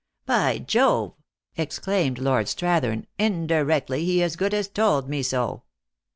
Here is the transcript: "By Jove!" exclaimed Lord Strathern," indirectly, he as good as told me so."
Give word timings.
"By 0.25 0.57
Jove!" 0.57 1.13
exclaimed 1.63 2.17
Lord 2.17 2.47
Strathern," 2.47 3.05
indirectly, 3.29 4.03
he 4.03 4.23
as 4.23 4.35
good 4.35 4.51
as 4.51 4.67
told 4.67 5.07
me 5.07 5.21
so." 5.21 5.61